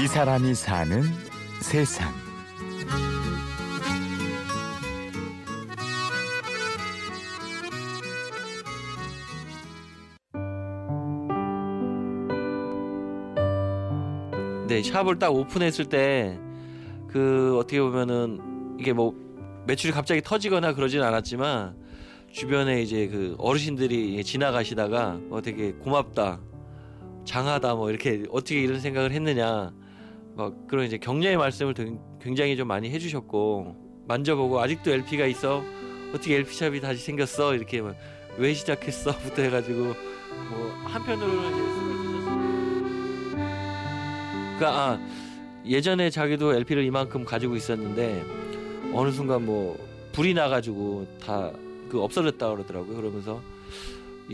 [0.00, 1.02] 이 사람이 사는
[1.60, 2.12] 세상.
[14.68, 16.38] 네, 샵을 딱 오픈했을 때
[17.08, 19.14] 그 어떻게 보면은 이게 뭐
[19.66, 21.74] 매출이 갑자기 터지거나 그러진 않았지만
[22.30, 26.40] 주변에 이제 그 어르신들이 지나가시다가 어 되게 고맙다
[27.24, 29.72] 장하다 뭐 이렇게 어떻게 이런 생각을 했느냐
[30.38, 31.74] 막 그런 이제 격려의 말씀을
[32.20, 35.62] 굉장히 좀 많이 해주셨고 만져보고 아직도 LP가 있어
[36.14, 37.94] 어떻게 LP샵이 다시 생겼어 이렇게 막
[38.38, 42.38] 왜 시작했어부터 해가지고 뭐 한편으로는 이제 숨을 드셨어요.
[44.56, 44.98] 그러니까 아
[45.66, 48.22] 예전에 자기도 LP를 이만큼 가지고 있었는데
[48.94, 49.76] 어느 순간 뭐
[50.12, 51.52] 불이 나가지고 다
[51.88, 52.96] 그 없어졌다 그러더라고요.
[52.96, 53.40] 그러면서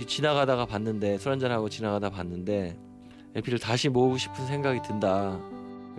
[0.07, 2.77] 지나가다가 봤는데 술 한잔 하고 지나가다 봤는데
[3.37, 5.39] LP를 다시 모으고 싶은 생각이 든다.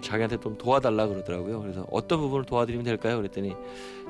[0.01, 1.61] 자기한테 좀 도와달라 그러더라고요.
[1.61, 3.17] 그래서 어떤 부분을 도와드리면 될까요?
[3.17, 3.55] 그랬더니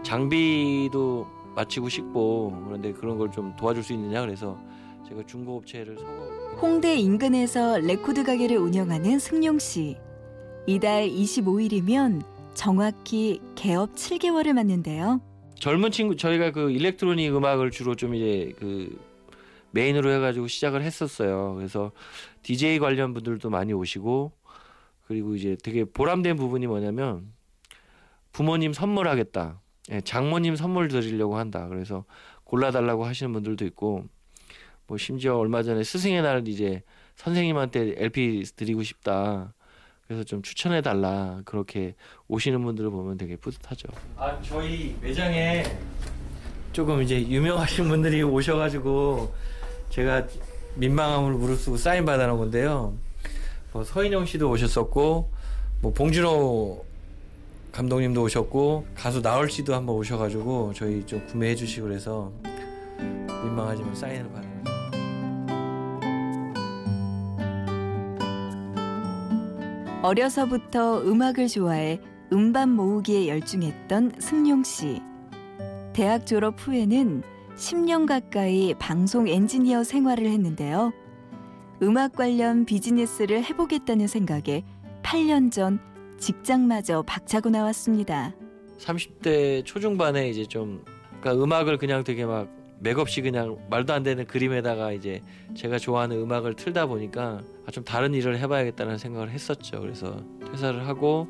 [0.04, 4.58] 장비도 맞추고 싶고 그런데 그런 걸 좀 도와줄 수 있느냐 그래서
[5.08, 6.10] 제가 중고업체를 서고
[6.62, 9.98] 홍대 인근에서 레코드 가게를 운영하는 승룡 씨.
[10.68, 12.24] 이달 25일이면
[12.56, 15.22] 정확히 개업 7개월을 맞는데요.
[15.60, 18.98] 젊은 친구 저희가 그 일렉트로닉 음악을 주로 좀 이제 그
[19.72, 21.54] 메인으로 해가지고 시작을 했었어요.
[21.56, 21.92] 그래서
[22.44, 24.32] DJ 관련 분들도 많이 오시고
[25.08, 27.34] 그리고 이제 되게 보람된 부분이 뭐냐면
[28.32, 29.62] 부모님 선물하겠다.
[29.92, 31.68] 예, 장모님 선물 드리려고 한다.
[31.68, 32.06] 그래서
[32.44, 34.06] 골라달라고 하시는 분들도 있고
[34.88, 36.84] 뭐 심지어 얼마 전에 스승의 날 이제
[37.16, 39.54] 선생님한테 LP 드리고 싶다.
[40.08, 41.96] 그래서 좀 추천해 달라 그렇게
[42.28, 43.88] 오시는 분들을 보면 되게 뿌듯하죠.
[44.18, 45.64] 아 저희 매장에
[46.74, 49.34] 조금 이제 유명하신 분들이 오셔가지고
[49.90, 50.28] 제가
[50.76, 52.96] 민망함을 무릅쓰고 사인 받아놓은 건데요.
[53.76, 55.30] 뭐 서인영 씨도 오셨었고
[55.82, 56.86] 뭐 봉준호
[57.74, 62.32] 감독님도 오셨고 가수 나얼 씨도 한번 오셔가지고 저희 좀 구매해 주시고 그래서
[63.44, 64.48] 민망하지만 사인을 받아.
[70.04, 72.00] 어려서부터 음악을 좋아해
[72.32, 75.02] 음반 모으기에 열중했던 승용 씨.
[75.92, 77.24] 대학 졸업 후에는
[77.58, 80.94] 10년 가까이 방송 엔지니어 생활을 했는데요.
[81.82, 84.64] 음악 관련 비즈니스를 해보겠다는 생각에
[85.04, 85.80] 8년 전
[86.20, 88.34] 직장마저 박차고 나왔습니다.
[88.80, 90.84] 30대 초중반에 이제 좀
[91.20, 92.50] 그러니까 음악을 그냥 되게 막
[92.80, 95.22] 맥없이 그냥 말도 안 되는 그림에다가 이제
[95.56, 99.80] 제가 좋아하는 음악을 틀다 보니까 아, 좀 다른 일을 해봐야겠다는 생각을 했었죠.
[99.82, 100.22] 그래서
[100.52, 101.28] 퇴사를 하고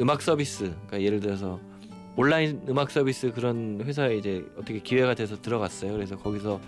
[0.00, 1.60] 음악 서비스, 그러니까 예를 들어서
[2.16, 5.92] 온라인 음악 서비스 그런 회사에 이제 어떻게 기회가 돼서 들어갔어요.
[5.92, 6.60] 그래서 거기서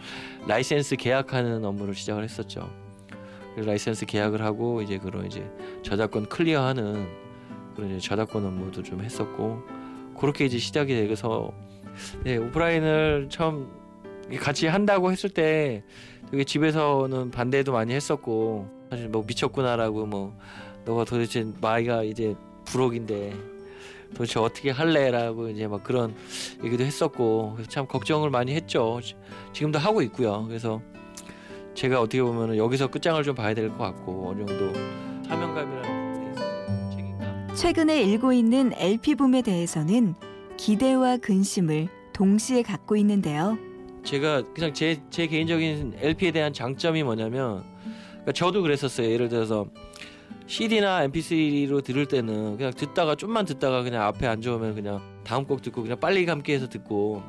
[0.46, 2.68] 라이센스 계약하는 업무를 시작을 했었죠.
[3.54, 5.48] 그래서 라이센스 계약을 하고 이제 그런 이제
[5.82, 7.06] 저작권 클리어하는
[7.74, 9.62] 그런 이제 저작권 업무도 좀 했었고
[10.18, 11.52] 그렇게 이제 시작이 돼서
[12.24, 13.68] 네 오프라인을 처음
[14.38, 15.82] 같이 한다고 했을 때
[16.30, 20.36] 되게 집에서는 반대도 많이 했었고 사실 뭐 미쳤구나라고 뭐
[20.84, 22.34] 너가 도대체 마이가 이제
[22.64, 23.34] 부록인데
[24.14, 26.14] 도대체 어떻게 할래라고 이제 막 그런
[26.62, 29.00] 얘기도 했었고 참 걱정을 많이 했죠.
[29.52, 30.44] 지금도 하고 있고요.
[30.46, 30.80] 그래서
[31.74, 34.72] 제가 어떻게 보면 여기서 끝장을 좀 봐야 될 것 같고 어느 정도
[35.26, 35.82] 사명감이라는
[36.14, 37.54] 부분에 있어서 책임감.
[37.54, 40.14] 최근에 일고 있는 LP 붐에 대해서는
[40.56, 43.56] 기대와 근심을 동시에 갖고 있는데요.
[44.04, 47.64] 제가 그냥 제, 제 개인적인 LP에 대한 장점이 뭐냐면
[48.10, 49.10] 그러니까 저도 그랬었어요.
[49.10, 49.66] 예를 들어서
[50.46, 55.82] CD나 MP3로 들을 때는 그냥 듣다가 좀만 듣다가 그냥 앞에 앉아오면 그냥 다음 곡 듣고
[55.82, 57.22] 그냥 빨리 감기 해서 듣고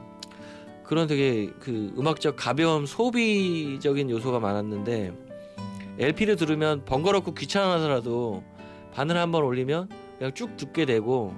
[0.84, 5.14] 그런 되게 그 음악적 가벼운 소비적인 요소가 많았는데
[6.00, 8.44] LP를 들으면 번거롭고 귀찮아서라도
[8.94, 11.34] 바늘 한 번 올리면 그냥 쭉 듣게 되고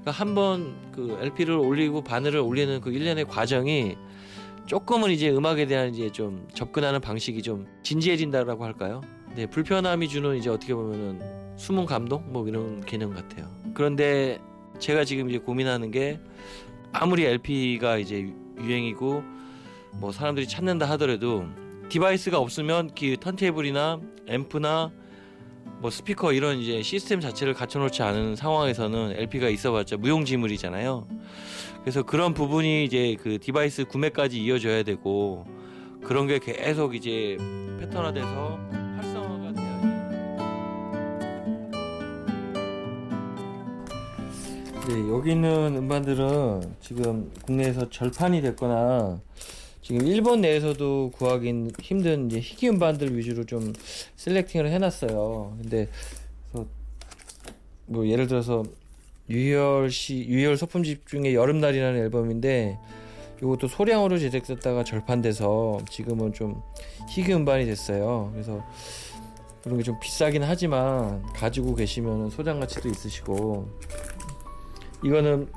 [0.00, 3.96] 그러니까 한번 그 LP를 올리고 바늘을 올리는 그 일련의 과정이
[4.66, 9.00] 조금은 이제 음악에 대한 이제 좀 접근하는 방식이 좀 진지해진다라고 할까요?
[9.34, 11.20] 네, 불편함이 주는 이제 어떻게 보면은
[11.56, 13.48] 숨은 감동 뭐 이런 개념 같아요.
[13.72, 14.38] 그런데
[14.78, 16.20] 제가 지금 이제 고민하는 게
[16.92, 19.22] 아무리 LP가 이제 유행이고
[19.92, 21.46] 뭐 사람들이 찾는다 하더라도
[21.88, 24.92] 디바이스가 없으면 그 턴테이블이나 앰프나
[25.80, 31.06] 뭐 스피커 이런 이제 시스템 자체를 갖춰놓지 않은 상황에서는 LP가 있어봤자 무용지물이잖아요.
[31.80, 35.46] 그래서 그런 부분이 이제 그 디바이스 구매까지 이어져야 되고
[36.02, 37.36] 그런 게 계속 이제
[37.80, 38.58] 패턴화돼서
[44.88, 49.20] 네, 여기 있는 음반들은 지금 국내에서 절판이 됐거나
[49.82, 53.74] 지금 일본 내에서도 구하기 힘든 이제 희귀 음반들 위주로 좀
[54.16, 55.58] 셀렉팅을 해놨어요.
[55.60, 55.88] 근데
[57.84, 58.62] 뭐 예를 들어서
[59.28, 62.78] 유희열 씨 유희열 소품집 중에 여름날이라는 앨범인데
[63.42, 66.62] 이것도 소량으로 제작됐다가 절판돼서 지금은 좀
[67.10, 68.30] 희귀 음반이 됐어요.
[68.32, 68.64] 그래서
[69.62, 73.68] 그런 게 좀 비싸긴 하지만 가지고 계시면 소장 가치도 있으시고
[75.02, 75.48] 이거는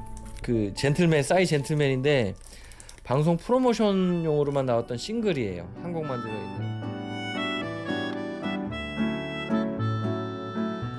[0.43, 2.35] 그 젠틀맨 싸이 젠틀맨인데
[3.03, 5.67] 방송 프로모션용으로만 나왔던 싱글이에요.
[5.81, 6.81] 한 곡만 들어있는.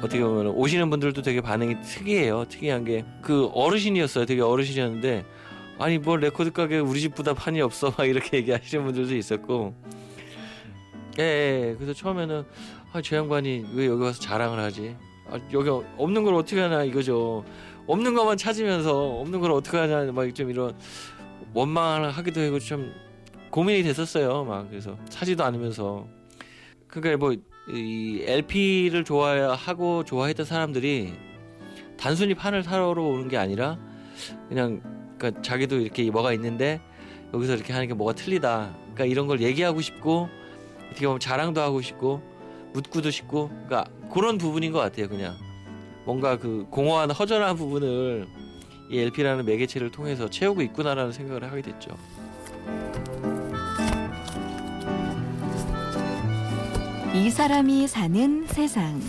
[0.03, 2.45] 어떻게 보면 오시는 분들도 되게 반응이 특이해요.
[2.49, 4.27] 특이한 게 그 어르신이었어요.
[4.27, 5.25] 되게 어르신이었는데
[5.79, 9.75] 아니 뭘 레코드 가게 우리 집보다 판이 없어 막 이렇게 얘기하시는 분들도 있었고
[11.19, 11.75] 예, 예.
[11.77, 12.45] 그래서 처음에는
[12.93, 14.97] 아, 저 양반이 왜 여기 와서 자랑을 하지?
[15.31, 17.45] 아, 여기 없는 걸 어떻게 하나 이거죠.
[17.87, 20.77] 없는 것만 찾으면서 없는 걸 어떻게 하냐 막 좀 이런
[21.55, 22.93] 원망을 하기도 하고 좀
[23.51, 24.45] 고민이 됐었어요.
[24.45, 26.07] 막 그래서 사지도 않으면서
[26.89, 27.35] 그러니까 뭐
[27.69, 31.13] 이 LP를 좋아하고 좋아했던 사람들이
[31.97, 33.79] 단순히 판을 사러 오는 게 아니라
[34.49, 34.83] 그냥
[35.17, 36.81] 그러니까 자기도 이렇게 뭐가 있는데
[37.33, 38.75] 여기서 이렇게 하는 게 뭐가 틀리다.
[38.81, 40.29] 그러니까 이런 걸 얘기하고 싶고
[40.91, 42.21] 어떻게 보면 자랑도 하고 싶고
[42.73, 45.09] 묻고도 싶고 그러니까 그런 부분인 것 같아요.
[45.09, 45.37] 그냥
[46.05, 48.27] 뭔가 그 공허한 허전한 부분을
[48.91, 51.97] 이 LP라는 매개체를 통해서 채우고 있구나라는 생각을 하게 됐죠.
[57.15, 59.01] 이 사람이 사는 세상.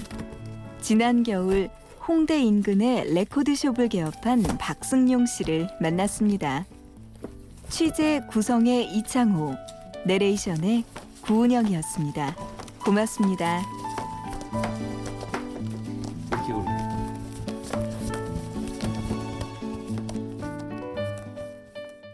[0.82, 1.70] 지난 겨울
[2.08, 6.66] 홍대 인근의 레코드숍을 개업한 박승용 씨를 만났습니다.
[7.70, 9.56] 취재 구성의 이창호,
[10.06, 10.84] 내레이션의
[11.22, 12.36] 구은영이었습니다.
[12.84, 13.62] 고맙습니다.